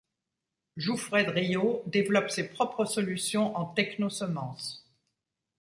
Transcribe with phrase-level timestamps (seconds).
[0.77, 4.83] Jouffray-Drillaud développe ses propes solutions en techno-semence.